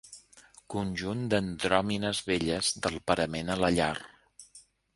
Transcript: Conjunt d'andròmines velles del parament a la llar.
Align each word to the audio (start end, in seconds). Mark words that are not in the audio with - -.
Conjunt 0.73 1.21
d'andròmines 1.33 2.23
velles 2.31 2.73
del 2.87 2.99
parament 3.13 3.55
a 3.57 3.61
la 3.65 3.73
llar. 3.79 3.95